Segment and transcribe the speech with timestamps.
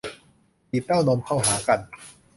[0.71, 1.79] บีบเต้านมเข้าหากัน